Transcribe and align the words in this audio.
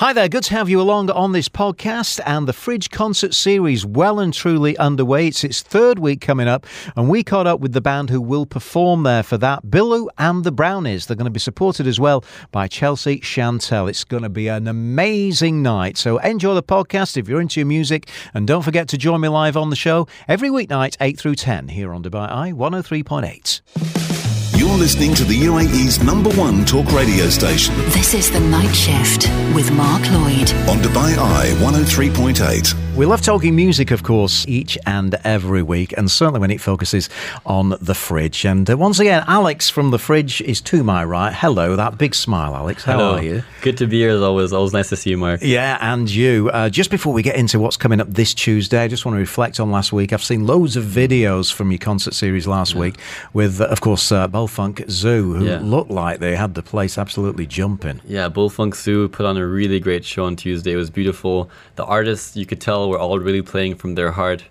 Hi 0.00 0.12
there, 0.12 0.28
good 0.28 0.42
to 0.42 0.54
have 0.54 0.68
you 0.68 0.80
along 0.80 1.08
on 1.12 1.30
this 1.30 1.48
podcast 1.48 2.18
and 2.26 2.48
the 2.48 2.52
Fridge 2.52 2.90
concert 2.90 3.32
series 3.32 3.86
well 3.86 4.18
and 4.18 4.34
truly 4.34 4.76
underway. 4.76 5.28
It's 5.28 5.44
its 5.44 5.62
third 5.62 6.00
week 6.00 6.20
coming 6.20 6.48
up, 6.48 6.66
and 6.96 7.08
we 7.08 7.22
caught 7.22 7.46
up 7.46 7.60
with 7.60 7.74
the 7.74 7.80
band 7.80 8.10
who 8.10 8.20
will 8.20 8.44
perform 8.44 9.04
there 9.04 9.22
for 9.22 9.38
that 9.38 9.66
Billu 9.66 10.08
and 10.18 10.42
the 10.42 10.50
Brownies. 10.50 11.06
They're 11.06 11.16
going 11.16 11.26
to 11.26 11.30
be 11.30 11.38
supported 11.38 11.86
as 11.86 12.00
well 12.00 12.24
by 12.50 12.66
Chelsea 12.66 13.20
Chantel. 13.20 13.88
It's 13.88 14.02
going 14.02 14.24
to 14.24 14.28
be 14.28 14.48
an 14.48 14.66
amazing 14.66 15.62
night. 15.62 15.96
So 15.96 16.18
enjoy 16.18 16.54
the 16.54 16.62
podcast 16.64 17.16
if 17.16 17.28
you're 17.28 17.40
into 17.40 17.60
your 17.60 17.68
music, 17.68 18.08
and 18.34 18.48
don't 18.48 18.62
forget 18.62 18.88
to 18.88 18.98
join 18.98 19.20
me 19.20 19.28
live 19.28 19.56
on 19.56 19.70
the 19.70 19.76
show 19.76 20.08
every 20.26 20.48
weeknight, 20.48 20.96
8 21.00 21.16
through 21.20 21.36
10, 21.36 21.68
here 21.68 21.94
on 21.94 22.02
Dubai 22.02 22.28
Eye 22.32 22.52
103.8. 22.52 23.93
You're 24.64 24.78
listening 24.78 25.12
to 25.16 25.24
the 25.24 25.38
UAE's 25.42 26.02
number 26.02 26.30
one 26.30 26.64
talk 26.64 26.90
radio 26.90 27.28
station 27.28 27.74
This 27.90 28.14
is 28.14 28.30
The 28.30 28.40
Night 28.40 28.74
Shift 28.74 29.28
with 29.54 29.70
Mark 29.72 30.00
Lloyd. 30.10 30.50
on 30.70 30.78
Dubai 30.78 31.18
Eye 31.18 31.50
103.8. 31.60 32.83
We 32.96 33.06
love 33.06 33.22
talking 33.22 33.56
music, 33.56 33.90
of 33.90 34.04
course, 34.04 34.46
each 34.46 34.78
and 34.86 35.16
every 35.24 35.64
week, 35.64 35.92
and 35.96 36.08
certainly 36.08 36.38
when 36.38 36.52
it 36.52 36.60
focuses 36.60 37.08
on 37.44 37.74
the 37.80 37.92
fridge. 37.94 38.44
And 38.44 38.70
uh, 38.70 38.76
once 38.76 39.00
again, 39.00 39.24
Alex 39.26 39.68
from 39.68 39.90
the 39.90 39.98
fridge 39.98 40.40
is 40.42 40.60
to 40.60 40.84
my 40.84 41.04
right. 41.04 41.32
Hello, 41.34 41.74
that 41.74 41.98
big 41.98 42.14
smile, 42.14 42.54
Alex. 42.54 42.84
How 42.84 42.92
Hello. 42.98 43.14
are 43.16 43.22
you? 43.22 43.42
Good 43.62 43.78
to 43.78 43.88
be 43.88 43.98
here 43.98 44.10
as 44.10 44.22
always. 44.22 44.52
Always 44.52 44.72
nice 44.72 44.90
to 44.90 44.96
see 44.96 45.10
you, 45.10 45.16
Mark. 45.18 45.40
Yeah, 45.42 45.76
and 45.80 46.08
you. 46.08 46.50
Uh, 46.50 46.68
just 46.68 46.88
before 46.88 47.12
we 47.12 47.22
get 47.24 47.34
into 47.34 47.58
what's 47.58 47.76
coming 47.76 48.00
up 48.00 48.06
this 48.10 48.32
Tuesday, 48.32 48.78
I 48.84 48.86
just 48.86 49.04
want 49.04 49.16
to 49.16 49.18
reflect 49.20 49.58
on 49.58 49.72
last 49.72 49.92
week. 49.92 50.12
I've 50.12 50.22
seen 50.22 50.46
loads 50.46 50.76
of 50.76 50.84
videos 50.84 51.52
from 51.52 51.72
your 51.72 51.78
concert 51.78 52.14
series 52.14 52.46
last 52.46 52.76
week 52.76 52.94
with, 53.32 53.60
uh, 53.60 53.64
of 53.64 53.80
course, 53.80 54.12
uh, 54.12 54.28
Bullfunk 54.28 54.88
Zoo, 54.88 55.34
who 55.34 55.46
Yeah. 55.46 55.58
looked 55.60 55.90
like 55.90 56.20
they 56.20 56.36
had 56.36 56.54
the 56.54 56.62
place 56.62 56.96
absolutely 56.96 57.44
jumping. 57.46 58.00
Yeah, 58.06 58.28
Bullfunk 58.28 58.76
Zoo 58.76 59.08
put 59.08 59.26
on 59.26 59.36
a 59.36 59.44
really 59.44 59.80
great 59.80 60.04
show 60.04 60.26
on 60.26 60.36
Tuesday. 60.36 60.70
It 60.74 60.76
was 60.76 60.90
beautiful. 60.90 61.50
The 61.74 61.84
artists, 61.84 62.36
you 62.36 62.46
could 62.46 62.60
tell, 62.60 62.83
were 62.88 62.98
all 62.98 63.18
really 63.18 63.42
playing 63.42 63.76
from 63.76 63.94
their 63.94 64.10
heart. 64.12 64.44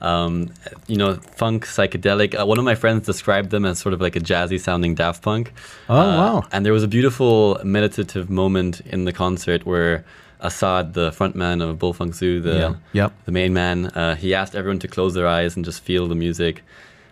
Um, 0.00 0.50
you 0.86 0.96
know, 0.96 1.14
funk, 1.36 1.64
psychedelic. 1.66 2.38
Uh, 2.38 2.44
one 2.44 2.58
of 2.58 2.64
my 2.64 2.74
friends 2.74 3.06
described 3.06 3.50
them 3.50 3.64
as 3.64 3.78
sort 3.78 3.94
of 3.94 4.00
like 4.02 4.16
a 4.16 4.20
jazzy 4.20 4.60
sounding 4.60 4.94
Daft 4.94 5.22
Punk. 5.22 5.52
Oh, 5.88 5.96
Uh, 5.96 6.16
wow. 6.18 6.46
And 6.52 6.66
there 6.66 6.74
was 6.74 6.82
a 6.82 6.88
beautiful 6.88 7.58
meditative 7.64 8.28
moment 8.28 8.80
in 8.82 9.04
the 9.06 9.12
concert 9.12 9.64
where 9.64 10.04
Assad, 10.40 10.92
the 10.92 11.10
frontman 11.10 11.62
of 11.62 11.78
Bullfunk 11.78 12.14
Zoo, 12.14 12.40
the 12.42 12.54
Yeah. 12.54 12.74
Yep. 12.92 13.12
the 13.24 13.32
main 13.32 13.54
man, 13.54 13.86
uh, 13.86 14.14
he 14.14 14.34
asked 14.34 14.54
everyone 14.54 14.78
to 14.80 14.88
close 14.88 15.14
their 15.14 15.26
eyes 15.26 15.56
and 15.56 15.64
just 15.64 15.80
feel 15.82 16.06
the 16.06 16.14
music. 16.14 16.62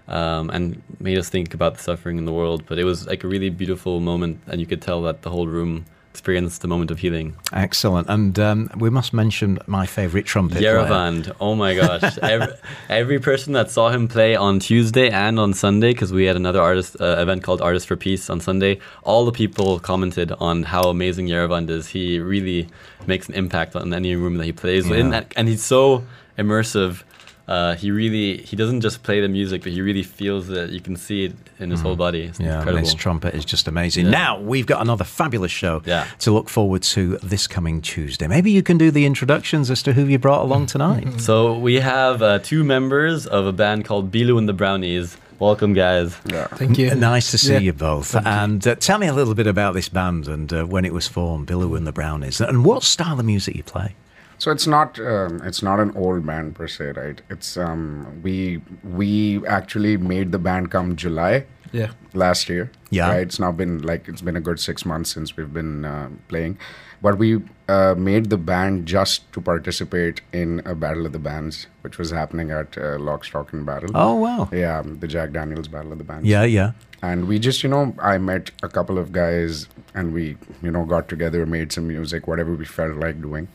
Um, 0.09 0.51
and 0.51 0.83
made 1.01 1.17
us 1.17 1.29
think 1.31 1.55
about 1.55 1.77
the 1.77 1.83
suffering 1.83 2.19
in 2.19 2.25
the 2.27 2.33
world. 2.33 2.65
But 2.69 2.79
it 2.79 2.85
was 2.85 3.07
like 3.07 3.25
a 3.25 3.29
really 3.29 3.49
beautiful 3.51 4.01
moment, 4.01 4.41
and 4.49 4.61
you 4.61 4.67
could 4.67 4.83
tell 4.83 5.01
that 5.03 5.23
the 5.23 5.31
whole 5.31 5.47
room 5.47 5.85
experienced 6.13 6.61
the 6.61 6.69
moment 6.69 6.91
of 6.91 6.99
healing. 6.99 7.35
Excellent. 7.55 8.07
And 8.11 8.39
um, 8.39 8.71
we 8.77 8.91
must 8.91 9.15
mention 9.15 9.59
my 9.67 9.87
favourite 9.87 10.27
trumpet 10.27 10.59
player. 10.59 10.77
Yerevan, 10.77 11.35
oh 11.41 11.55
my 11.55 11.75
gosh! 11.75 12.19
every, 12.23 12.55
every 12.91 13.19
person 13.19 13.55
that 13.55 13.71
saw 13.71 13.89
him 13.89 14.09
play 14.09 14.37
on 14.37 14.61
Tuesday 14.61 15.09
and 15.11 15.41
on 15.41 15.55
Sunday, 15.55 15.93
because 15.93 16.13
we 16.13 16.25
had 16.25 16.37
another 16.37 16.61
artist 16.61 16.97
uh, 17.01 17.17
event 17.19 17.43
called 17.43 17.63
Artist 17.63 17.87
for 17.89 17.97
Peace 17.97 18.29
on 18.29 18.41
Sunday, 18.41 18.79
all 19.05 19.25
the 19.25 19.33
people 19.33 19.79
commented 19.81 20.33
on 20.33 20.65
how 20.65 20.83
amazing 20.83 21.29
Yerevan 21.29 21.69
is. 21.71 21.89
He 21.89 22.19
really 22.19 22.69
makes 23.07 23.29
an 23.29 23.35
impact 23.35 23.75
on 23.75 23.95
any 23.95 24.15
room 24.15 24.37
that 24.37 24.45
he 24.45 24.53
plays 24.53 24.87
Yeah. 24.89 24.97
in, 24.97 25.15
and 25.37 25.49
he's 25.49 25.65
so 25.65 26.05
immersive. 26.39 27.03
Uh, 27.49 27.75
he 27.75 27.91
really 27.91 28.39
he 28.39 28.55
doesn't 28.57 28.81
just 28.83 29.03
play 29.03 29.21
the 29.21 29.29
music, 29.29 29.63
but 29.65 29.73
he 29.73 29.81
really 29.81 30.05
feels 30.05 30.49
it. 30.49 30.71
You 30.71 30.81
can 30.81 30.97
see 30.97 31.25
it 31.25 31.35
in 31.59 31.71
his 31.71 31.81
whole 31.81 31.97
body. 31.97 32.23
It's 32.23 32.39
Mm. 32.39 32.45
Yeah, 32.45 32.59
incredible. 32.59 32.85
this 32.85 32.95
trumpet 32.95 33.35
is 33.35 33.45
just 33.45 33.67
amazing. 33.69 34.07
Yeah. 34.07 34.11
Now 34.13 34.41
we've 34.41 34.65
got 34.67 34.81
another 34.81 35.05
fabulous 35.05 35.51
show 35.51 35.83
Yeah. 35.85 36.07
to 36.21 36.31
look 36.31 36.49
forward 36.49 36.83
to 36.95 37.19
this 37.19 37.47
coming 37.49 37.83
Tuesday. 37.83 38.27
Maybe 38.29 38.53
you 38.53 38.63
can 38.63 38.79
do 38.79 38.91
the 38.93 39.05
introductions 39.07 39.71
as 39.71 39.83
to 39.83 39.93
who 39.93 40.05
you 40.07 40.19
brought 40.19 40.43
along 40.43 40.67
tonight. 40.67 41.07
So 41.21 41.59
we 41.59 41.81
have 41.81 42.23
uh, 42.23 42.39
two 42.39 42.63
members 42.65 43.27
of 43.27 43.47
a 43.47 43.53
band 43.53 43.85
called 43.87 44.11
Billu 44.13 44.39
and 44.39 44.49
the 44.49 44.53
Brownies. 44.53 45.17
Welcome, 45.41 45.73
guys. 45.75 46.17
Yeah. 46.27 46.47
Thank 46.47 46.79
you. 46.79 46.95
nice 46.95 47.33
to 47.33 47.39
see 47.39 47.55
Yeah. 47.55 47.59
you 47.59 47.73
both. 47.73 48.15
And 48.15 48.65
uh, 48.67 48.77
tell 48.77 48.99
me 48.99 49.09
a 49.09 49.13
little 49.13 49.35
bit 49.35 49.49
about 49.49 49.75
this 49.75 49.89
band 49.89 50.29
and 50.29 50.53
uh, 50.53 50.65
when 50.65 50.85
it 50.85 50.93
was 50.93 51.09
formed, 51.09 51.49
Billu 51.49 51.77
and 51.77 51.87
the 51.87 51.93
Brownies, 51.93 52.41
and 52.41 52.65
what 52.65 52.85
style 52.85 53.19
of 53.19 53.27
music 53.27 53.57
you 53.57 53.65
play. 53.65 53.97
So 54.43 54.51
it's 54.51 54.67
not 54.67 54.99
um, 54.99 55.41
it's 55.45 55.63
not 55.63 55.79
an 55.79 55.93
old 55.97 56.27
band 56.27 56.57
per 56.57 56.67
se, 56.67 56.87
right? 56.97 57.21
It's 57.31 57.57
um, 57.57 58.21
we 58.25 58.61
we 58.83 59.11
actually 59.47 59.97
made 59.97 60.33
the 60.33 60.41
band 60.47 60.73
come 60.73 60.97
July 60.97 61.45
Yeah. 61.71 61.93
last 62.13 62.49
year. 62.49 62.65
Yeah. 62.91 63.11
right. 63.11 63.23
It's 63.29 63.39
now 63.39 63.53
been 63.53 63.77
like 63.91 64.09
it's 64.09 64.25
been 64.31 64.41
a 64.41 64.45
good 64.49 64.59
six 64.59 64.85
months 64.85 65.13
since 65.19 65.37
we've 65.37 65.55
been 65.59 65.85
uh, 65.85 66.09
playing, 66.27 66.59
but 67.01 67.19
we 67.23 67.31
uh, 67.69 67.95
made 68.11 68.31
the 68.35 68.41
band 68.51 68.85
just 68.97 69.33
to 69.39 69.41
participate 69.53 70.23
in 70.33 70.61
a 70.67 70.75
battle 70.75 71.07
of 71.07 71.13
the 71.13 71.25
bands, 71.31 71.69
which 71.83 71.97
was 72.05 72.11
happening 72.11 72.51
at 72.51 72.77
uh, 72.77 72.99
Lock, 72.99 73.25
Stock 73.25 73.53
and 73.53 73.65
Barrel. 73.65 73.93
Oh, 73.95 74.17
wow. 74.17 74.49
Yeah, 74.53 74.81
um, 74.81 74.99
the 74.99 75.07
Jack 75.07 75.31
Daniels 75.33 75.69
Battle 75.69 75.93
of 75.93 75.99
the 75.99 76.05
Bands. 76.15 76.27
Yeah, 76.37 76.43
yeah. 76.61 76.73
and 77.11 77.29
we 77.29 77.39
just 77.45 77.63
you 77.65 77.69
know 77.71 77.85
i 78.09 78.11
met 78.25 78.51
a 78.67 78.69
couple 78.75 78.99
of 79.03 79.09
guys 79.15 79.67
and 80.01 80.13
we 80.17 80.25
you 80.67 80.73
know 80.75 80.83
got 80.93 81.09
together 81.13 81.41
made 81.55 81.73
some 81.77 81.87
music 81.93 82.29
whatever 82.33 82.53
we 82.61 82.67
felt 82.75 82.99
like 83.05 83.17
doing 83.25 83.49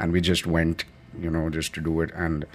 and 0.00 0.12
we 0.12 0.20
just 0.20 0.46
went 0.46 0.84
you 1.18 1.30
know 1.30 1.48
just 1.50 1.74
to 1.74 1.80
do 1.80 2.00
it. 2.00 2.10
And 2.14 2.46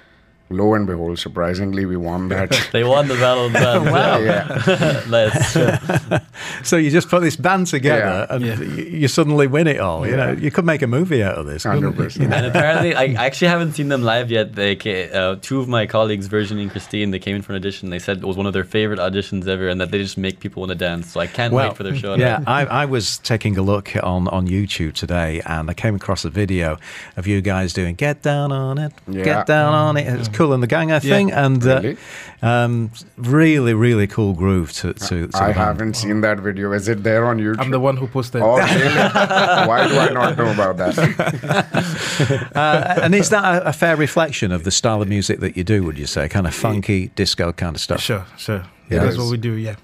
lo 0.49 0.73
and 0.75 0.85
behold 0.85 1.17
surprisingly 1.17 1.85
we 1.85 1.97
won 1.97 2.29
that 2.33 2.51
They 2.71 2.83
won 2.83 3.07
the 3.07 3.15
battle 3.15 3.47
of 3.47 3.53
the 3.53 3.59
bands. 3.59 3.91
Wow. 3.95 4.19
yeah 4.19 5.03
nice. 5.09 6.21
So 6.63 6.77
you 6.77 6.91
just 6.91 7.09
put 7.09 7.21
this 7.21 7.35
band 7.35 7.67
together 7.67 8.27
Yeah. 8.29 8.35
and 8.35 8.45
Yeah. 8.45 8.59
y- 8.59 8.65
you 9.01 9.07
suddenly 9.07 9.47
win 9.47 9.67
it 9.67 9.79
all. 9.79 10.05
You 10.07 10.15
know, 10.17 10.31
you 10.31 10.51
could 10.51 10.65
make 10.65 10.81
a 10.81 10.87
movie 10.87 11.23
out 11.23 11.35
of 11.37 11.45
this. 11.47 11.63
couldn't 11.63 11.81
you? 11.81 11.89
100% 11.91 12.31
and 12.31 12.45
apparently, 12.45 12.93
I 12.95 13.03
I 13.05 13.25
actually 13.25 13.47
haven't 13.47 13.73
seen 13.73 13.87
them 13.89 14.03
live 14.03 14.29
yet. 14.29 14.53
They 14.55 14.75
ca- 14.75 15.09
uh, 15.11 15.35
two 15.41 15.59
of 15.59 15.67
my 15.67 15.85
colleagues, 15.87 16.27
Virginie 16.27 16.63
and 16.63 16.71
Christine, 16.71 17.11
they 17.11 17.19
came 17.19 17.35
in 17.35 17.41
for 17.41 17.53
an 17.53 17.57
audition. 17.57 17.89
They 17.89 17.99
said 17.99 18.17
it 18.17 18.25
was 18.25 18.37
one 18.37 18.45
of 18.45 18.53
their 18.53 18.63
favorite 18.63 18.99
auditions 18.99 19.47
ever, 19.47 19.67
and 19.69 19.79
that 19.81 19.89
they 19.91 19.97
just 19.99 20.17
make 20.17 20.39
people 20.39 20.61
want 20.61 20.71
to 20.71 20.75
dance. 20.77 21.11
So 21.11 21.19
I 21.19 21.27
can't 21.27 21.53
Well, 21.53 21.69
wait 21.69 21.77
for 21.77 21.83
their 21.83 21.95
show. 21.95 22.15
Yeah, 22.15 22.43
I, 22.45 22.65
I 22.65 22.85
was 22.85 23.17
taking 23.19 23.57
a 23.57 23.61
look 23.61 23.95
on, 24.03 24.27
on 24.29 24.47
YouTube 24.47 24.93
today 24.93 25.41
and 25.45 25.69
I 25.69 25.73
came 25.73 25.95
across 25.95 26.25
a 26.25 26.29
video 26.29 26.77
of 27.17 27.25
you 27.27 27.41
guys 27.41 27.73
doing 27.73 27.95
Get 27.95 28.21
Down 28.21 28.51
on 28.51 28.77
It, 28.77 28.93
Yeah. 29.07 29.23
Get 29.23 29.47
Down 29.47 29.73
on 29.73 29.97
It. 29.97 30.07
It's 30.07 30.27
Kool 30.35 30.53
and 30.53 30.61
the 30.61 30.67
Gang, 30.67 30.91
I 30.91 30.99
think. 30.99 31.31
And 31.33 31.63
uh, 31.65 31.81
Really? 31.81 31.97
um, 32.41 32.91
really, 33.17 33.73
really 33.73 34.07
cool 34.07 34.33
groove 34.33 34.71
to, 34.73 34.93
to, 34.93 35.27
to 35.27 35.37
i 35.37 35.47
the 35.47 35.53
haven't 35.53 35.95
seen 35.95 36.21
that 36.21 36.37
video 36.39 36.73
is 36.73 36.87
it 36.87 37.01
there 37.03 37.25
on 37.25 37.37
youtube 37.39 37.59
I'm 37.61 37.71
the 37.71 37.79
one 37.79 37.97
who 37.97 38.07
posted. 38.07 38.41
oh 38.41 38.57
really 38.57 38.95
why 39.69 39.87
do 39.87 39.97
i 39.97 40.09
not 40.19 40.37
know 40.37 40.51
about 40.51 40.77
that 40.77 40.95
Uh, 42.55 42.99
and 43.03 43.13
is 43.15 43.29
that 43.29 43.43
a, 43.63 43.69
a 43.69 43.73
fair 43.73 43.95
reflection 43.95 44.51
of 44.51 44.63
the 44.63 44.71
style 44.71 45.01
of 45.01 45.07
music 45.07 45.39
that 45.39 45.57
you 45.57 45.63
do, 45.63 45.83
would 45.83 45.97
you 45.97 46.05
say? 46.07 46.29
Kind 46.29 46.47
of 46.47 46.53
funky, 46.53 47.07
disco 47.15 47.51
kind 47.51 47.75
of 47.75 47.81
stuff? 47.81 47.99
Sure, 48.01 48.25
sure. 48.37 48.63
Yeah. 48.89 49.03
That's 49.03 49.17
what 49.17 49.29
we 49.31 49.37
do. 49.37 49.53
Yeah. 49.53 49.75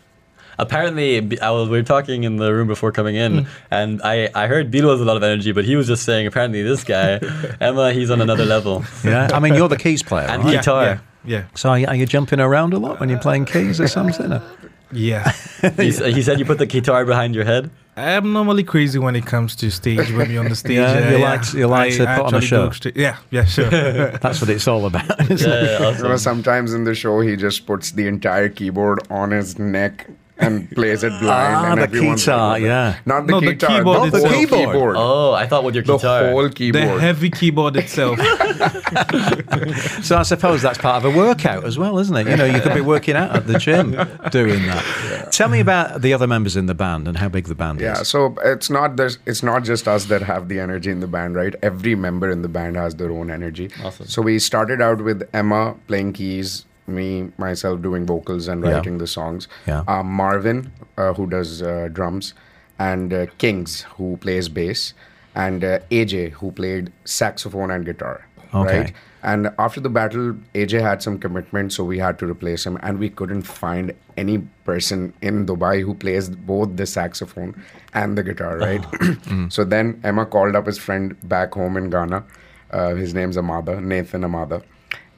Apparently, 0.60 1.20
B- 1.22 1.40
I 1.40 1.50
was, 1.52 1.70
we 1.70 1.78
were 1.78 1.84
talking 1.84 2.24
in 2.24 2.38
the 2.38 2.54
room 2.54 2.68
before 2.68 2.92
coming 2.92 3.16
in, 3.16 3.48
and 3.72 4.02
I, 4.04 4.30
I 4.36 4.48
heard 4.48 4.70
Beetle 4.72 4.92
has 4.92 5.02
a 5.02 5.06
lot 5.06 5.18
of 5.18 5.24
energy, 5.24 5.52
but 5.52 5.66
he 5.66 5.76
was 5.76 5.88
just 5.88 6.04
saying 6.04 6.28
apparently 6.28 6.62
this 6.62 6.84
guy, 6.84 7.20
Emma, 7.62 7.94
he's 7.94 8.12
on 8.12 8.22
another 8.22 8.46
level. 8.46 8.84
Yeah, 9.04 9.30
I 9.34 9.40
mean, 9.40 9.56
you're 9.56 9.70
the 9.70 9.78
keys 9.78 10.04
player, 10.04 10.28
And 10.28 10.44
right? 10.44 10.54
Guitar. 10.54 10.84
Yeah. 10.86 11.00
Yeah. 11.24 11.44
So 11.56 11.70
are 11.70 11.80
you, 11.80 11.88
are 11.88 11.96
you 11.96 12.06
jumping 12.06 12.40
around 12.40 12.74
a 12.74 12.80
lot 12.80 13.00
when 13.00 13.10
you're 13.10 13.20
playing 13.20 13.46
keys 13.46 13.80
or 13.80 13.88
something? 13.88 14.32
or- 14.34 14.42
Yeah. 14.92 15.32
He, 15.78 15.92
said 15.92 16.40
you 16.40 16.46
put 16.46 16.58
the 16.58 16.66
guitar 16.66 17.06
behind 17.06 17.36
your 17.36 17.46
head. 17.46 17.70
I'm 17.96 18.34
normally 18.34 18.64
crazy 18.64 18.98
when 18.98 19.16
it 19.16 19.26
comes 19.28 19.56
to 19.58 19.70
stage. 19.70 20.12
When 20.12 20.32
you're 20.32 20.44
on 20.44 20.50
the 20.50 20.56
stage, 20.64 20.78
Yeah, 20.78 20.94
uh, 20.94 21.12
you 21.12 21.18
like- 21.20 21.54
you 21.54 21.68
like 21.68 21.94
I 21.94 21.98
to 21.98 22.06
put 22.16 22.26
on 22.26 22.34
a 22.36 22.42
show. 22.42 22.70
go 22.70 22.90
yeah, 22.96 23.18
yeah, 23.30 23.46
sure. 23.46 23.70
That's 23.70 24.42
what 24.42 24.50
it's 24.50 24.68
all 24.68 24.86
about. 24.88 25.30
isn't 25.30 25.48
it? 25.52 25.80
Yeah, 25.80 25.96
you 25.98 26.04
know 26.04 26.18
sometimes 26.18 26.74
in 26.74 26.86
the 26.86 26.96
show 26.96 27.22
he 27.22 27.36
just 27.36 27.68
puts 27.68 27.92
the 27.92 28.08
entire 28.08 28.50
keyboard 28.50 29.00
on 29.12 29.30
his 29.30 29.60
neck 29.60 30.08
and 30.42 30.70
plays 30.72 31.04
it 31.04 31.10
blind 31.22 31.56
Ah, 31.56 31.72
and 31.72 31.80
the 31.80 31.84
everyone's 31.84 32.26
guitar, 32.26 32.50
like, 32.50 32.64
yeah. 32.64 32.98
not 33.06 33.28
the 33.28 33.32
No, 33.34 33.40
the 33.40 33.54
guitar 33.54 33.78
keyboard 33.78 34.12
the 34.12 34.20
whole 34.20 34.30
Keyboard. 34.30 34.60
keyboard 34.68 34.96
Oh, 34.98 35.32
I 35.34 35.48
thought 35.48 35.64
with 35.64 35.76
your 35.76 35.84
the 35.84 35.98
guitar. 35.98 36.30
whole 36.32 36.50
the 36.50 36.98
heavy 37.00 37.30
keyboard 37.30 37.76
itself. 37.78 38.20
So 40.04 40.18
I 40.18 40.24
suppose 40.24 40.62
that's 40.62 40.78
part 40.78 41.04
of 41.04 41.14
a 41.14 41.18
workout 41.18 41.64
as 41.66 41.78
well, 41.78 41.98
isn't 42.00 42.16
it? 42.16 42.28
You 42.28 42.36
know, 42.36 42.46
you 42.46 42.60
could 42.62 42.74
be 42.74 42.82
working 42.82 43.16
out 43.16 43.36
at 43.36 43.48
the 43.48 43.58
gym 43.58 43.92
doing 44.32 44.66
that. 44.66 45.30
Tell 45.32 45.48
me 45.50 45.60
about 45.60 46.02
the 46.02 46.14
other 46.14 46.28
members 46.28 46.56
in 46.58 46.66
the 46.66 46.74
band 46.74 47.08
and 47.08 47.18
how 47.18 47.30
big 47.30 47.46
the 47.48 47.56
band 47.56 47.80
Yeah, 47.80 47.94
is. 47.94 47.98
Yeah, 48.00 48.04
so 48.04 48.36
it's 48.44 48.70
not 48.70 48.98
there's 48.98 49.20
it's 49.26 49.44
not 49.44 49.64
just 49.64 49.88
us 49.88 50.06
that 50.06 50.22
have 50.24 50.48
the 50.50 50.60
energy 50.60 50.92
in 50.92 51.00
the 51.00 51.08
band, 51.08 51.36
right? 51.36 51.56
Every 51.62 51.96
member 51.96 52.30
in 52.30 52.42
the 52.42 52.50
band 52.50 52.76
has 52.76 52.96
their 52.96 53.12
own 53.12 53.32
energy. 53.32 53.70
Awesome. 53.84 54.08
So 54.08 54.22
we 54.22 54.40
started 54.40 54.82
out 54.82 55.02
with 55.02 55.28
Emma 55.34 55.76
playing 55.88 56.14
keys, 56.14 56.66
me 56.92 57.32
myself 57.38 57.82
doing 57.82 58.06
vocals 58.06 58.48
and 58.48 58.64
Yeah. 58.64 58.74
writing 58.76 58.98
the 58.98 59.08
songs. 59.08 59.48
Yeah. 59.68 59.84
Uh, 59.88 60.04
Marvin, 60.04 60.72
uh, 60.98 61.14
who 61.14 61.28
does 61.28 61.62
uh, 61.62 61.90
drums, 61.92 62.34
and 62.80 63.14
uh, 63.14 63.26
Kings, 63.38 63.82
who 63.98 64.18
plays 64.18 64.50
bass, 64.50 64.94
and 65.36 65.64
uh, 65.64 65.80
AJ, 65.92 66.32
who 66.32 66.52
played 66.52 66.92
saxophone 67.06 67.72
and 67.72 67.86
guitar. 67.86 68.28
Okay. 68.54 68.80
Right. 68.80 68.94
And 69.24 69.50
after 69.60 69.80
the 69.80 69.90
battle, 69.90 70.34
AJ 70.56 70.82
had 70.82 71.04
some 71.04 71.18
commitment, 71.20 71.72
so 71.74 71.84
we 71.84 72.00
had 72.00 72.18
to 72.20 72.26
replace 72.26 72.66
him, 72.66 72.78
and 72.82 72.98
we 72.98 73.10
couldn't 73.10 73.44
find 73.44 73.94
any 74.18 74.40
person 74.66 75.14
in 75.22 75.46
Dubai 75.46 75.84
who 75.84 75.94
plays 75.94 76.30
both 76.30 76.76
the 76.76 76.88
saxophone 76.88 77.54
and 77.94 78.18
the 78.18 78.24
guitar, 78.24 78.58
right? 78.58 78.84
so 79.50 79.64
then 79.64 80.02
Emma 80.04 80.26
called 80.26 80.56
up 80.56 80.66
his 80.66 80.80
friend 80.80 81.16
back 81.30 81.54
home 81.54 81.78
in 81.78 81.90
Ghana. 81.92 82.24
Uh, 82.72 82.96
his 82.96 83.14
name's 83.14 83.38
Amada, 83.38 83.80
Nathan 83.80 84.24
Amada. 84.26 84.64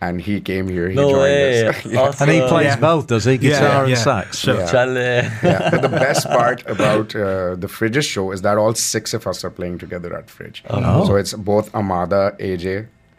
And 0.05 0.19
he 0.27 0.35
came 0.41 0.67
here. 0.75 0.88
He 0.89 0.95
No 0.95 1.09
joined 1.09 1.21
way. 1.21 1.67
us. 1.67 1.85
Yeah. 1.95 2.11
And 2.21 2.29
he 2.31 2.39
plays 2.51 2.65
Yeah. 2.65 2.79
both, 2.89 3.05
does 3.07 3.25
he? 3.29 3.38
Guitar 3.38 3.81
and 3.83 3.89
yeah. 3.91 3.95
sax. 4.09 4.27
Sure. 4.39 4.59
Yeah. 4.59 4.71
Chale. 4.71 4.95
yeah, 5.50 5.69
but 5.71 5.81
the 5.81 5.89
best 6.07 6.23
part 6.27 6.59
about 6.75 7.07
uh, 7.15 7.55
the 7.63 7.67
Fridges 7.75 8.07
show 8.13 8.25
is 8.35 8.41
that 8.41 8.57
all 8.57 8.73
six 8.75 9.13
of 9.13 9.25
us 9.31 9.44
are 9.45 9.50
playing 9.59 9.77
together 9.77 10.11
at 10.19 10.25
Fridge. 10.29 10.63
Oh. 10.69 11.05
So 11.07 11.15
it's 11.21 11.33
both 11.51 11.73
Amada, 11.73 12.35
AJ, 12.39 12.67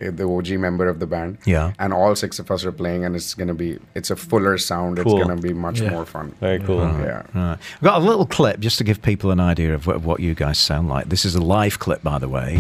uh, 0.03 0.11
the 0.19 0.25
OG 0.35 0.49
member 0.67 0.87
of 0.89 0.99
the 0.99 1.07
band, 1.15 1.39
Yeah. 1.47 1.73
and 1.79 1.93
all 1.93 2.15
six 2.17 2.39
of 2.43 2.51
us 2.51 2.65
are 2.67 2.73
playing, 2.83 3.05
and 3.07 3.15
it's 3.17 3.33
gonna 3.35 3.55
be 3.55 3.79
it's 3.95 4.11
a 4.11 4.17
fuller 4.17 4.59
sound. 4.59 4.99
Cool. 4.99 5.17
It's 5.17 5.27
gonna 5.27 5.41
be 5.41 5.55
much 5.55 5.81
Yeah. 5.81 5.91
more 5.91 6.05
fun. 6.05 6.27
Very 6.41 6.59
cool. 6.61 6.81
Yeah. 6.81 7.23
Right. 7.35 7.59
I've 7.79 7.83
got 7.91 8.03
a 8.03 8.05
little 8.05 8.27
clip 8.27 8.57
just 8.61 8.77
to 8.79 8.85
give 8.85 9.01
people 9.01 9.31
an 9.31 9.41
idea 9.41 9.73
of 9.75 9.87
what, 9.87 10.03
what 10.03 10.19
you 10.21 10.35
guys 10.35 10.59
sound 10.59 10.89
like. 10.95 11.05
This 11.09 11.25
is 11.25 11.35
a 11.35 11.41
live 11.57 11.79
clip, 11.79 12.03
by 12.03 12.19
the 12.19 12.29
way. 12.29 12.59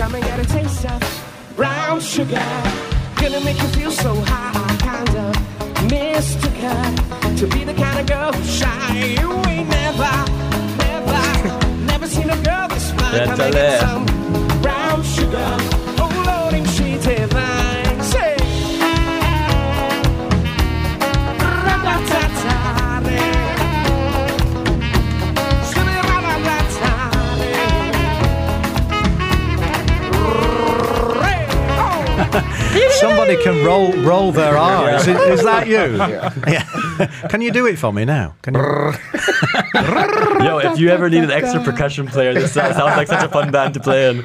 Come 0.00 0.14
and 0.16 0.24
get 0.24 0.38
a 0.40 0.44
taste 0.56 0.84
of 0.86 1.00
brown 1.56 2.00
sugar. 2.00 2.42
Gonna 3.20 3.40
make 3.40 3.60
you 3.60 3.68
feel 3.68 3.90
so 3.90 4.14
high, 4.26 4.76
kind 4.78 5.08
of 5.16 5.90
mystical. 5.90 7.36
To 7.36 7.46
be 7.48 7.64
the 7.64 7.74
kind 7.74 7.98
of 8.00 8.06
girl 8.06 8.32
who's 8.32 8.58
shy. 8.58 8.96
You 9.20 9.32
ain't 9.46 9.68
never, 9.68 10.12
never, 10.78 11.66
never 11.92 12.06
seen 12.06 12.30
a 12.30 12.36
girl 12.42 12.68
this 12.68 12.90
fine. 12.92 13.26
Come 13.26 13.40
and 13.40 13.52
get 13.52 13.80
some 13.80 14.17
Somebody 33.00 33.42
can 33.42 33.64
roll 33.64 33.92
roll 34.02 34.32
their 34.32 34.56
R's. 34.56 35.06
Is, 35.06 35.20
is 35.38 35.44
that 35.44 35.66
you? 35.66 35.78
Yeah. 36.08 36.32
Yeah. 36.46 37.28
Can 37.28 37.40
you 37.40 37.50
do 37.52 37.66
it 37.66 37.76
for 37.78 37.92
me 37.92 38.04
now? 38.04 38.34
Can 38.42 38.54
you? 38.54 38.60
Yo, 40.44 40.58
if 40.58 40.78
you 40.78 40.88
ever 40.90 41.08
need 41.10 41.22
an 41.24 41.30
extra 41.30 41.62
percussion 41.62 42.06
player, 42.06 42.34
this 42.34 42.52
sounds 42.52 42.76
like 42.76 43.08
such 43.08 43.24
a 43.24 43.28
fun 43.28 43.50
band 43.50 43.74
to 43.74 43.80
play 43.80 44.10
in. 44.10 44.18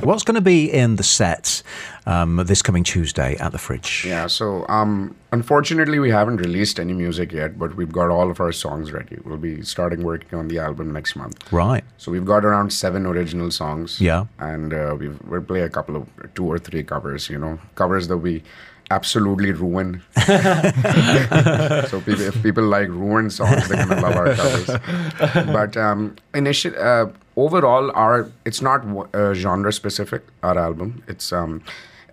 What's 0.00 0.24
going 0.24 0.34
to 0.34 0.40
be 0.40 0.70
in 0.70 0.96
the 0.96 1.02
sets 1.02 1.62
um, 2.10 2.36
this 2.44 2.60
coming 2.60 2.82
Tuesday 2.82 3.36
at 3.36 3.52
the 3.52 3.58
Fridge? 3.58 4.04
Yeah, 4.06 4.26
so 4.26 4.66
um, 4.68 5.16
unfortunately, 5.32 5.98
we 6.00 6.10
haven't 6.10 6.38
released 6.38 6.80
any 6.80 6.92
music 6.92 7.30
yet, 7.32 7.58
but 7.58 7.76
we've 7.76 7.92
got 7.92 8.10
all 8.10 8.30
of 8.30 8.40
our 8.40 8.52
songs 8.52 8.90
ready. 8.92 9.18
We'll 9.24 9.36
be 9.38 9.62
starting 9.62 10.02
working 10.02 10.36
on 10.38 10.48
the 10.48 10.58
album 10.58 10.92
next 10.92 11.14
month. 11.14 11.52
Right. 11.52 11.84
So 11.98 12.10
we've 12.10 12.24
got 12.24 12.44
around 12.44 12.72
seven 12.72 13.06
original 13.06 13.50
songs. 13.52 14.00
Yeah. 14.00 14.24
And 14.40 14.74
uh, 14.74 14.96
we've, 14.98 15.18
we'll 15.22 15.42
play 15.42 15.60
a 15.60 15.68
couple 15.68 15.96
of 15.96 16.08
two 16.34 16.46
or 16.46 16.58
three 16.58 16.82
covers, 16.82 17.30
you 17.30 17.38
know, 17.38 17.60
covers 17.76 18.08
that 18.08 18.18
we 18.18 18.42
absolutely 18.90 19.52
ruin. 19.52 20.02
so 20.26 22.00
people, 22.00 22.22
if 22.22 22.42
people 22.42 22.64
like 22.64 22.88
ruined 22.88 23.32
songs, 23.32 23.68
they're 23.68 23.86
gonna 23.86 24.00
love 24.00 24.16
our 24.16 24.34
covers. 24.34 25.46
But 25.46 25.76
um, 25.76 26.16
initial, 26.34 26.72
uh, 26.76 27.06
overall, 27.36 27.92
our 27.92 28.28
it's 28.44 28.60
not 28.60 28.84
uh, 29.14 29.32
genre 29.32 29.72
specific. 29.72 30.22
Our 30.42 30.58
album, 30.58 31.04
it's 31.06 31.32
um, 31.32 31.62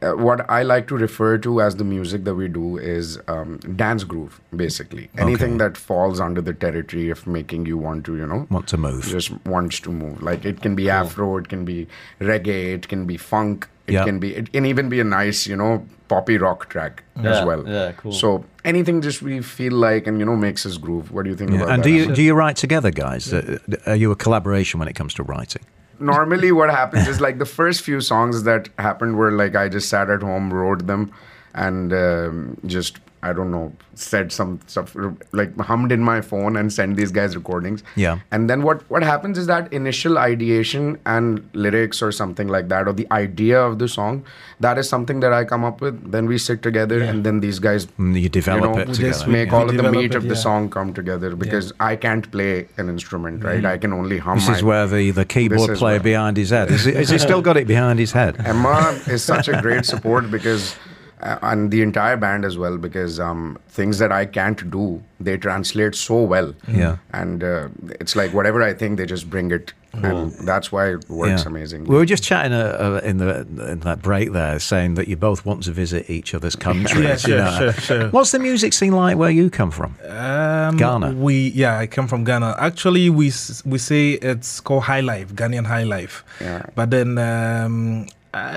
uh, 0.02 0.12
what 0.14 0.50
I 0.50 0.64
like 0.64 0.88
to 0.88 0.98
refer 0.98 1.38
to 1.40 1.62
as 1.62 1.76
the 1.78 1.84
music 1.84 2.24
that 2.26 2.36
we 2.36 2.48
do 2.48 2.78
is 2.78 3.20
um, 3.28 3.58
dance 3.76 4.04
groove, 4.04 4.40
basically. 4.56 5.10
Anything 5.18 5.58
that 5.58 5.78
falls 5.78 6.20
under 6.20 6.42
the 6.42 6.54
territory 6.54 7.10
of 7.10 7.26
making 7.28 7.66
you 7.66 7.78
want 7.78 8.06
to, 8.06 8.16
you 8.18 8.26
know, 8.26 8.48
Want 8.50 8.68
to 8.70 8.78
move. 8.78 9.04
just 9.06 9.32
wants 9.46 9.80
to 9.82 9.92
move. 9.92 10.22
Like 10.22 10.46
it 10.46 10.62
can 10.62 10.76
be 10.76 10.90
Afro, 10.90 11.38
it 11.38 11.48
can 11.50 11.66
be 11.66 11.88
reggae, 12.20 12.74
it 12.76 12.88
can 12.88 13.06
be 13.06 13.18
funk, 13.18 13.68
it 13.88 13.94
Yeah. 13.94 14.04
can 14.06 14.20
be, 14.20 14.36
it 14.36 14.52
can 14.54 14.66
even 14.66 14.90
be 14.90 15.00
a 15.00 15.04
nice, 15.04 15.48
you 15.48 15.56
know, 15.56 15.86
poppy 16.08 16.38
rock 16.38 16.70
track 16.70 17.04
as 17.24 17.46
well. 17.46 17.68
yeah, 17.68 17.92
cool. 17.94 18.12
So 18.12 18.46
anything 18.64 19.02
just 19.02 19.22
we 19.22 19.42
feel 19.42 19.74
like 19.74 20.08
and 20.08 20.20
you 20.20 20.26
know 20.26 20.36
makes 20.36 20.66
us 20.66 20.78
groove. 20.78 21.12
What 21.12 21.24
do 21.24 21.30
you 21.30 21.36
think 21.36 21.52
about 21.52 21.70
And 21.70 21.84
that? 21.84 21.88
do 21.88 21.94
you 21.94 22.14
do 22.14 22.22
you 22.22 22.34
write 22.34 22.56
together, 22.56 22.92
guys? 22.92 23.34
Uh, 23.34 23.58
are 23.86 23.96
you 23.96 24.12
a 24.12 24.16
collaboration 24.16 24.80
when 24.80 24.88
it 24.88 24.94
comes 24.94 25.14
to 25.16 25.24
writing? 25.24 25.64
Normally 26.00 26.52
what 26.52 26.70
happens 26.70 27.08
is 27.08 27.20
like 27.22 27.38
the 27.40 27.46
first 27.46 27.82
few 27.82 28.02
songs 28.02 28.44
that 28.44 28.70
happened 28.78 29.18
were 29.18 29.32
like 29.32 29.56
I 29.56 29.70
just 29.70 29.90
sat 29.90 30.10
at 30.10 30.22
home, 30.22 30.54
wrote 30.54 30.88
them, 30.88 31.12
and 31.54 31.94
um, 31.94 32.58
just 32.66 33.00
I 33.28 33.34
don't 33.34 33.52
know 33.52 33.74
said 33.96 34.32
some 34.32 34.60
stuff 34.68 34.96
like 35.32 35.58
hummed 35.60 35.92
in 35.92 36.02
my 36.02 36.22
phone 36.22 36.56
and 36.56 36.72
sent 36.72 36.96
these 36.96 37.12
guys 37.12 37.36
recordings. 37.36 37.84
Yeah. 37.96 38.20
And 38.32 38.50
then 38.50 38.62
what 38.62 38.90
what 38.90 39.04
happens 39.04 39.38
is 39.38 39.48
that 39.48 39.72
initial 39.74 40.18
ideation 40.18 41.00
and 41.06 41.50
lyrics 41.54 42.02
or 42.02 42.12
something 42.12 42.48
like 42.48 42.70
that, 42.70 42.88
or 42.88 42.94
the 42.94 43.08
idea 43.12 43.60
of 43.60 43.80
the 43.80 43.88
song, 43.88 44.24
that 44.60 44.78
is 44.78 44.88
something 44.90 45.20
that 45.22 45.34
I 45.34 45.44
come 45.46 45.64
up 45.64 45.82
with. 45.82 46.12
Then 46.12 46.28
we 46.28 46.38
sit 46.38 46.62
together, 46.62 47.02
and 47.02 47.24
then 47.24 47.40
these 47.40 47.60
guys 47.60 47.88
you 47.98 48.30
develop 48.30 48.64
you 48.64 48.76
know, 48.76 48.78
it 48.82 48.94
together. 48.94 49.10
just 49.10 49.28
make 49.28 49.50
yeah. 49.50 49.56
all 49.58 49.68
We 49.68 49.78
of 49.78 49.84
the 49.84 49.92
meat 49.92 50.12
it, 50.12 50.16
of 50.16 50.24
the 50.24 50.30
yeah. 50.30 50.46
song 50.48 50.70
come 50.70 50.94
together 50.94 51.36
because 51.36 51.74
I 51.80 51.96
can't 51.96 52.30
play 52.32 52.68
an 52.78 52.90
instrument, 52.90 53.44
right? 53.44 53.58
Mm-hmm. 53.58 53.66
I 53.66 53.78
can 53.78 53.94
only 53.94 54.20
hum. 54.20 54.38
This 54.40 54.50
is 54.50 54.64
my- 54.64 54.68
where 54.70 54.88
the, 54.88 55.12
the 55.12 55.26
keyboard 55.26 55.78
player 55.78 55.96
where- 55.96 56.00
behind 56.12 56.38
his 56.38 56.52
head. 56.52 56.72
Is 56.72 56.86
he, 56.86 56.94
has 56.94 57.10
he 57.16 57.18
still 57.18 57.42
got 57.42 57.58
it 57.58 57.68
behind 57.68 58.00
his 58.00 58.12
head? 58.12 58.38
Emma 58.46 59.00
is 59.08 59.24
such 59.24 59.48
a 59.48 59.62
great 59.62 59.86
support 59.86 60.30
because, 60.32 60.76
and 61.22 61.72
the 61.72 61.82
entire 61.82 62.18
band 62.18 62.46
as 62.46 62.58
well, 62.58 62.78
because 62.78 63.20
um, 63.20 63.58
things 63.70 63.98
that 64.00 64.12
I 64.12 64.26
can't 64.26 64.70
do, 64.70 65.02
they 65.20 65.38
translate 65.38 65.96
so 65.96 66.22
well. 66.24 66.54
Yeah. 66.68 66.98
And 67.12 67.44
uh, 67.44 67.70
it's 68.00 68.16
like 68.16 68.34
whatever 68.34 68.62
I 68.62 68.74
think, 68.74 68.98
they 68.98 69.06
just 69.06 69.30
bring 69.30 69.52
it. 69.52 69.74
And 69.94 70.32
that's 70.48 70.72
why 70.72 70.90
it 70.90 71.10
works 71.10 71.42
Yeah. 71.42 71.48
amazingly. 71.48 71.90
We 71.90 71.96
were 71.96 72.06
just 72.06 72.22
chatting 72.24 72.54
uh, 72.54 73.00
uh, 73.04 73.08
in 73.10 73.18
the 73.18 73.48
in 73.72 73.80
that 73.80 74.04
break 74.04 74.32
there, 74.32 74.60
saying 74.60 74.94
that 74.94 75.08
you 75.08 75.18
both 75.18 75.44
want 75.44 75.64
to 75.64 75.72
visit 75.72 76.08
each 76.08 76.36
other's 76.36 76.56
countries. 76.56 77.04
Yeah, 77.04 77.14
you 77.14 77.18
sure, 77.18 77.38
know. 77.40 77.58
sure, 77.60 77.74
sure. 77.74 78.10
What's 78.10 78.30
the 78.32 78.38
music 78.38 78.74
scene 78.74 78.92
like 78.94 79.18
where 79.18 79.32
you 79.32 79.50
come 79.50 79.72
from? 79.72 79.96
Um, 80.08 80.78
Ghana. 80.78 81.14
We 81.14 81.50
yeah, 81.50 81.80
I 81.80 81.88
come 81.88 82.08
from 82.08 82.26
Ghana. 82.26 82.58
Actually, 82.60 83.10
we 83.10 83.32
we 83.66 83.80
say 83.80 84.12
it's 84.22 84.60
called 84.60 84.84
high 84.84 85.02
life, 85.02 85.34
Ghanaian 85.34 85.66
high 85.66 85.84
life. 85.86 86.24
Yeah. 86.40 86.62
But 86.76 86.92
then 86.92 87.18
um, 87.18 88.06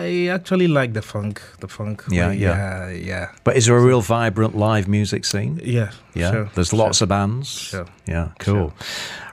I 0.02 0.26
actually 0.28 0.68
like 0.68 0.92
the 0.92 1.02
funk, 1.02 1.40
the 1.60 1.68
funk. 1.68 2.04
Yeah, 2.10 2.28
way, 2.28 2.36
yeah. 2.36 2.88
yeah, 2.88 2.90
yeah, 3.06 3.28
But 3.44 3.56
is 3.56 3.66
there 3.66 3.76
a 3.76 3.80
real 3.82 4.00
vibrant 4.00 4.56
live 4.56 4.88
music 4.88 5.24
scene? 5.24 5.60
yeah. 5.64 5.90
Yeah, 6.14 6.30
sure, 6.32 6.50
there's 6.54 6.70
sure. 6.70 6.78
lots 6.78 7.00
of 7.02 7.08
bands. 7.08 7.48
Sure. 7.48 7.86
Yeah, 8.06 8.30
cool. 8.40 8.72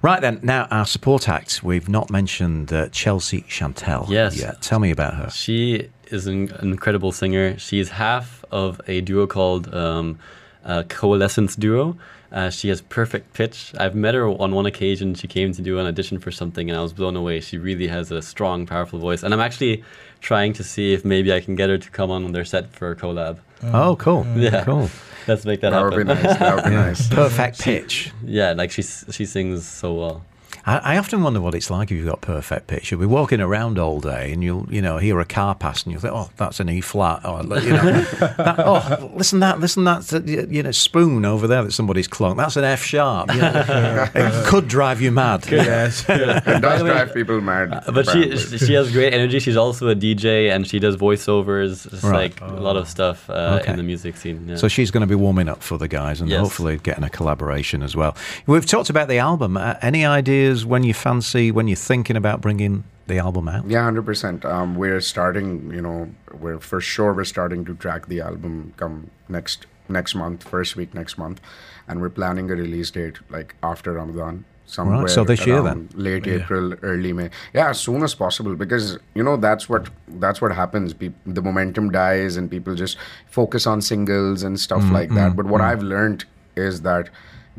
Right 0.03 0.21
then, 0.21 0.39
now 0.43 0.67
our 0.69 0.85
support 0.85 1.27
act. 1.27 1.63
We've 1.63 1.89
not 1.89 2.09
mentioned 2.11 2.71
uh, 2.71 2.89
Chelsea 2.89 3.41
Chantel 3.49 4.07
Yes. 4.09 4.39
yet. 4.39 4.61
Tell 4.61 4.79
me 4.79 4.91
about 4.91 5.15
her. 5.15 5.29
She 5.31 5.89
is 6.11 6.27
an 6.27 6.51
incredible 6.61 7.11
singer. 7.11 7.57
She's 7.57 7.89
half 7.89 8.45
of 8.51 8.79
a 8.87 9.01
duo 9.01 9.25
called 9.27 9.73
um, 9.73 10.19
uh, 10.67 10.83
Coalescence 10.83 11.55
Duo. 11.55 11.97
Uh, 12.31 12.49
she 12.49 12.67
has 12.67 12.81
perfect 12.81 13.33
pitch. 13.33 13.73
I've 13.79 13.95
met 13.95 14.13
her 14.13 14.27
on 14.27 14.53
one 14.53 14.65
occasion. 14.65 15.15
She 15.15 15.27
came 15.27 15.53
to 15.53 15.61
do 15.61 15.79
an 15.79 15.87
audition 15.87 16.19
for 16.19 16.29
something, 16.29 16.69
and 16.69 16.77
I 16.77 16.81
was 16.83 16.91
blown 16.91 17.15
away. 17.15 17.39
She 17.39 17.57
really 17.57 17.87
has 17.87 18.11
a 18.11 18.21
strong, 18.21 18.65
powerful 18.65 18.99
voice. 18.99 19.23
And 19.23 19.33
I'm 19.33 19.39
actually 19.39 19.83
trying 20.19 20.51
to 20.53 20.63
see 20.63 20.93
if 20.93 21.05
maybe 21.05 21.31
I 21.33 21.39
can 21.39 21.55
get 21.55 21.69
her 21.69 21.77
to 21.77 21.89
come 21.89 22.11
on 22.11 22.31
their 22.33 22.43
set 22.43 22.69
for 22.73 22.91
a 22.91 22.95
collab. 22.97 23.39
Oh, 23.63 23.95
cool. 23.95 24.25
Yeah. 24.35 24.65
Cool. 24.65 24.89
Let's 25.25 25.45
make 25.45 25.61
that, 25.61 25.71
that 25.71 25.83
would 25.83 25.93
happen. 25.93 26.07
be 26.07 26.13
nice. 26.23 26.37
That 26.37 26.55
would 26.55 26.63
be 26.65 26.69
nice. 26.87 27.07
Perfect 27.09 27.59
pitch. 27.59 28.11
yeah, 28.25 28.51
like 28.53 28.71
she 28.71 28.81
she 28.81 29.25
sings 29.25 29.65
so 29.67 29.93
well. 29.93 30.23
I, 30.67 30.95
I 30.95 30.97
often 30.97 31.23
wonder 31.23 31.39
what 31.39 31.55
it's 31.55 31.71
like 31.71 31.89
if 31.91 31.97
you've 31.97 32.05
got 32.05 32.19
perfect 32.19 32.67
pitch. 32.67 32.91
You'll 32.91 32.99
be 32.99 33.05
walking 33.05 33.39
around 33.39 33.79
all 33.79 34.01
day 34.01 34.33
and 34.33 34.43
you'll, 34.43 34.67
you 34.69 34.81
know, 34.81 34.97
hear 34.97 35.17
a 35.21 35.25
car 35.25 35.55
pass 35.55 35.83
and 35.83 35.93
you'll 35.93 36.01
think, 36.01 36.13
oh, 36.13 36.29
that's 36.35 36.59
an 36.59 36.69
E 36.69 36.81
flat. 36.81 37.25
Or, 37.25 37.41
you 37.41 37.47
know, 37.71 38.01
that, 38.11 38.55
oh, 38.59 39.11
listen 39.15 39.39
that, 39.39 39.61
listen 39.61 39.85
that, 39.85 40.11
uh, 40.13 40.19
you 40.25 40.61
know, 40.61 40.71
spoon 40.71 41.23
over 41.23 41.47
there 41.47 41.63
that 41.63 41.71
somebody's 41.71 42.07
clunked. 42.09 42.35
That's 42.37 42.57
an 42.57 42.65
F 42.65 42.83
sharp. 42.83 43.33
You 43.33 43.39
know. 43.41 44.07
it 44.15 44.45
could 44.47 44.67
drive 44.67 45.01
you 45.01 45.11
mad. 45.11 45.45
Yes. 45.49 46.05
It 46.57 46.61
does 46.61 46.81
drive 46.81 47.13
people 47.13 47.39
mad. 47.39 47.83
But 47.87 48.05
she 48.09 48.23
apparently. 48.23 48.57
she 48.57 48.73
has 48.73 48.91
great 48.91 49.13
energy. 49.13 49.39
She's 49.39 49.55
also 49.57 49.87
a 49.87 49.95
DJ 49.95 50.53
and 50.53 50.67
she 50.67 50.79
does 50.79 50.97
voiceovers. 50.97 51.85
It's 51.93 52.03
Right. 52.03 52.39
like 52.39 52.41
a 52.41 52.53
lot 52.59 52.75
of 52.75 52.89
stuff 52.89 53.29
uh, 53.29 53.59
Okay. 53.61 53.71
in 53.71 53.77
the 53.77 53.83
music 53.83 54.17
scene. 54.17 54.47
Yeah. 54.49 54.55
So 54.57 54.67
she's 54.67 54.91
going 54.91 55.01
to 55.01 55.07
be 55.07 55.15
warming 55.15 55.47
up 55.49 55.63
for 55.63 55.77
the 55.77 55.87
guys 55.87 56.19
and 56.21 56.29
Yes. 56.29 56.41
hopefully 56.41 56.77
getting 56.83 57.03
a 57.05 57.09
collaboration 57.09 57.81
as 57.83 57.95
well. 57.95 58.15
We've 58.47 58.65
talked 58.65 58.89
about 58.89 59.07
the 59.07 59.19
album. 59.19 59.55
Uh, 59.57 59.75
any 59.81 60.05
ideas 60.05 60.56
when 60.65 60.83
you 60.83 60.93
fancy, 60.93 61.51
when 61.51 61.67
you're 61.67 61.75
thinking 61.75 62.15
about 62.15 62.41
bringing 62.41 62.83
the 63.07 63.17
album 63.19 63.47
out? 63.47 63.67
Yeah, 63.69 63.83
hundred 63.83 64.05
percent. 64.05 64.43
Um, 64.45 64.75
we're 64.75 65.01
starting. 65.01 65.71
You 65.71 65.81
know, 65.81 66.09
we're 66.39 66.59
for 66.59 66.81
sure 66.81 67.13
we're 67.13 67.23
starting 67.25 67.65
to 67.65 67.75
track 67.75 68.07
the 68.07 68.21
album 68.21 68.73
come 68.77 69.09
next 69.29 69.65
next 69.89 70.15
month, 70.15 70.43
first 70.43 70.75
week 70.75 70.93
next 70.93 71.17
month, 71.17 71.39
and 71.87 72.01
we're 72.01 72.09
planning 72.09 72.51
a 72.51 72.55
release 72.55 72.91
date 72.91 73.19
like 73.29 73.55
after 73.63 73.93
Ramadan. 73.93 74.43
somewhere 74.69 75.07
so 75.07 75.23
this 75.23 75.45
year 75.47 75.61
then? 75.61 75.87
late 75.95 76.27
April, 76.27 76.73
early 76.81 77.13
May. 77.13 77.29
Yeah, 77.53 77.69
as 77.69 77.79
soon 77.79 78.03
as 78.03 78.13
possible 78.13 78.53
because 78.63 78.97
you 79.15 79.23
know 79.23 79.37
that's 79.37 79.69
what 79.69 79.89
that's 80.25 80.41
what 80.41 80.51
happens. 80.51 80.93
Peop 80.93 81.13
the 81.25 81.41
momentum 81.41 81.89
dies 81.91 82.35
and 82.35 82.51
people 82.51 82.75
just 82.75 82.97
focus 83.37 83.65
on 83.65 83.81
singles 83.81 84.43
and 84.43 84.59
stuff 84.59 84.83
Mm, 84.83 84.91
like 84.91 85.09
that. 85.15 85.37
But 85.37 85.45
what 85.45 85.61
I've 85.61 85.81
learned 85.83 86.25
is 86.57 86.81
that 86.81 87.09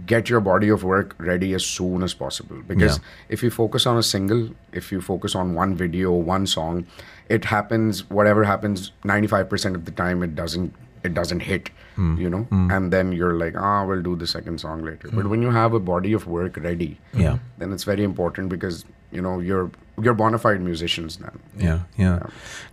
get 0.07 0.29
your 0.29 0.41
body 0.41 0.69
of 0.69 0.85
work 0.85 1.15
ready 1.19 1.55
as 1.55 1.65
soon 1.65 2.03
as 2.03 2.15
possible 2.15 2.63
because 2.67 3.01
if 3.29 3.43
you 3.43 3.51
focus 3.51 3.87
on 3.87 3.97
a 3.99 4.03
single, 4.03 4.51
if 4.73 4.93
you 4.93 5.01
focus 5.01 5.35
on 5.35 5.55
one 5.55 5.75
video, 5.75 6.13
one 6.13 6.47
song, 6.47 6.87
it 7.29 7.45
happens. 7.47 8.09
Whatever 8.11 8.45
happens, 8.45 8.93
ninety 9.05 9.27
five 9.27 9.49
percent 9.49 9.77
of 9.77 9.85
the 9.85 9.91
time, 9.93 10.23
it 10.23 10.35
doesn't 10.35 10.75
it 11.05 11.15
doesn't 11.15 11.41
hit. 11.41 11.71
Hmm. 11.97 12.17
You 12.21 12.31
know, 12.31 12.47
and 12.51 12.93
then 12.93 13.11
you're 13.13 13.35
like, 13.35 13.55
ah, 13.57 13.85
we'll 13.85 14.03
do 14.03 14.15
the 14.17 14.27
second 14.27 14.61
song 14.61 14.85
later. 14.85 15.09
But 15.13 15.27
when 15.29 15.43
you 15.43 15.51
have 15.51 15.73
a 15.75 15.81
body 15.81 16.13
of 16.13 16.27
work 16.29 16.57
ready, 16.57 16.99
Hmm. 17.13 17.21
Yeah. 17.21 17.39
then 17.59 17.73
it's 17.73 17.85
very 17.85 18.05
important 18.05 18.49
because 18.49 18.85
you 19.11 19.21
know 19.23 19.41
you're 19.41 19.71
you're 20.03 20.15
bona 20.15 20.39
fide 20.39 20.61
musicians 20.61 21.17
then. 21.17 21.39
Yeah, 21.59 21.81
yeah. 21.97 22.23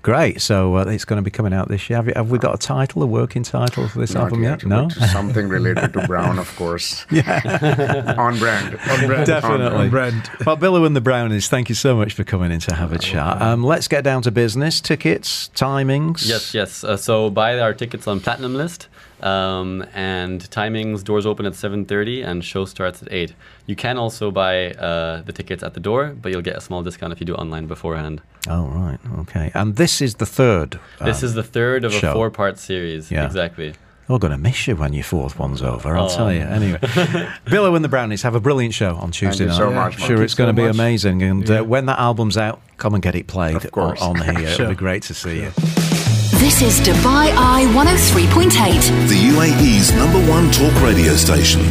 Great. 0.01 0.41
So 0.41 0.77
uh, 0.77 0.85
it's 0.85 1.05
going 1.05 1.17
to 1.17 1.23
be 1.23 1.31
coming 1.31 1.53
out 1.53 1.67
this 1.67 1.89
year. 1.89 1.97
Have, 1.97 2.07
you, 2.07 2.13
have 2.15 2.29
we 2.29 2.37
got 2.37 2.53
a 2.55 2.57
title, 2.57 3.01
a 3.03 3.05
working 3.07 3.43
title 3.43 3.87
for 3.87 3.99
this 3.99 4.13
Not 4.13 4.23
album 4.25 4.43
yet? 4.43 4.61
yet, 4.61 4.69
No? 4.69 4.89
something 4.89 5.49
related 5.49 5.93
to 5.93 6.05
Brown, 6.07 6.39
of 6.39 6.53
course. 6.55 7.05
Yeah, 7.11 8.15
on 8.17 8.37
brand. 8.37 8.77
On 8.89 9.07
brand. 9.07 9.25
Definitely. 9.25 9.89
Brand. 9.89 10.29
Well, 10.45 10.57
Billu 10.57 10.85
and 10.85 10.95
the 10.95 11.01
Brownies, 11.01 11.47
thank 11.47 11.69
you 11.69 11.75
so 11.75 11.95
much 11.95 12.13
for 12.13 12.23
coming 12.23 12.51
in 12.51 12.59
to 12.61 12.75
have 12.75 12.91
a 12.91 12.97
chat. 12.97 13.41
Um, 13.41 13.63
let's 13.63 13.87
get 13.87 14.03
down 14.03 14.21
to 14.23 14.31
business. 14.31 14.81
Tickets, 14.81 15.49
timings. 15.55 16.27
Yes, 16.27 16.53
yes. 16.53 16.83
Uh, 16.83 16.97
so 16.97 17.29
buy 17.29 17.57
our 17.59 17.73
tickets 17.73 18.05
on 18.07 18.19
Platinumlist. 18.19 18.87
Um, 19.21 19.85
and 19.93 20.41
timings, 20.51 21.03
doors 21.03 21.25
open 21.25 21.45
at 21.45 21.53
7.30 21.53 22.25
and 22.25 22.43
show 22.43 22.65
starts 22.65 23.01
at 23.01 23.11
8. 23.11 23.33
You 23.65 23.75
can 23.75 23.97
also 23.97 24.29
buy 24.29 24.71
uh, 24.71 25.21
the 25.21 25.31
tickets 25.31 25.63
at 25.63 25.73
the 25.73 25.79
door, 25.79 26.15
but 26.21 26.31
you'll 26.31 26.41
get 26.41 26.57
a 26.57 26.61
small 26.61 26.83
discount 26.83 27.13
if 27.13 27.19
you 27.19 27.25
do 27.25 27.33
it 27.33 27.39
online 27.39 27.65
beforehand. 27.67 28.21
Oh, 28.47 28.65
right. 28.67 28.99
Okay. 29.19 29.51
And 29.53 29.77
this 29.77 30.01
is 30.01 30.15
the 30.15 30.25
third. 30.25 30.79
This 31.03 31.23
um, 31.23 31.25
is 31.25 31.33
the 31.33 31.43
third 31.43 31.85
of 31.85 31.93
show. 31.93 32.11
a 32.11 32.13
four-part 32.13 32.59
series. 32.59 33.09
Yeah. 33.09 33.25
Exactly. 33.25 33.73
We're 34.07 34.19
going 34.19 34.31
to 34.33 34.37
miss 34.37 34.67
you 34.67 34.75
when 34.75 34.93
your 34.93 35.03
fourth 35.03 35.39
one's 35.39 35.63
over, 35.63 35.97
I'll 35.97 36.05
Oh. 36.11 36.15
tell 36.15 36.31
you. 36.31 36.41
Anyway, 36.41 36.77
Billu 37.47 37.75
and 37.75 37.83
the 37.83 37.89
Brownies 37.89 38.21
have 38.21 38.35
a 38.35 38.39
brilliant 38.39 38.75
show 38.75 38.95
on 38.97 39.09
Tuesday 39.09 39.45
you 39.45 39.49
night. 39.49 39.57
so 39.57 39.71
much, 39.71 39.93
I'm 39.95 39.99
sure 40.07 40.21
it's 40.21 40.33
you 40.33 40.37
going 40.45 40.55
to 40.55 40.61
so 40.61 40.63
be 40.63 40.67
much. 40.67 40.75
amazing. 40.75 41.23
And 41.23 41.49
Yeah. 41.49 41.61
uh, 41.61 41.63
when 41.63 41.87
that 41.87 41.97
album's 41.97 42.37
out, 42.37 42.61
come 42.77 42.93
and 42.93 43.01
get 43.01 43.15
it 43.15 43.25
played 43.25 43.55
Of 43.55 43.71
course. 43.71 43.99
on, 44.03 44.19
on 44.21 44.35
here. 44.35 44.47
Sure. 44.49 44.65
It'll 44.65 44.69
be 44.69 44.75
great 44.87 45.01
to 45.03 45.15
see 45.15 45.41
you. 45.41 45.51
This 46.39 46.61
is 46.61 46.81
Dubai 46.81 47.31
Eye 47.37 47.63
103.8. 47.73 48.51
The 49.07 49.15
UAE's 49.15 49.93
number 49.93 50.19
one 50.29 50.51
talk 50.51 50.73
radio 50.81 51.13
station. 51.15 51.61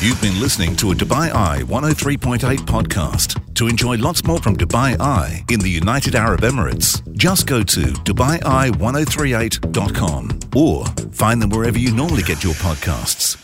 You've 0.00 0.20
been 0.20 0.40
listening 0.40 0.76
to 0.76 0.92
a 0.92 0.94
Dubai 0.94 1.32
Eye 1.34 1.62
103.8 1.64 2.58
podcast. 2.60 3.40
To 3.54 3.66
enjoy 3.66 3.96
lots 3.96 4.22
more 4.24 4.38
from 4.38 4.56
Dubai 4.56 4.96
Eye 5.00 5.44
in 5.50 5.58
the 5.58 5.70
United 5.70 6.14
Arab 6.14 6.42
Emirates, 6.42 7.02
just 7.16 7.48
go 7.48 7.64
to 7.64 7.80
DubaiEye1038.com 7.80 10.38
or 10.54 10.86
find 11.12 11.42
them 11.42 11.50
wherever 11.50 11.78
you 11.78 11.92
normally 11.92 12.22
get 12.22 12.44
your 12.44 12.54
podcasts. 12.54 13.41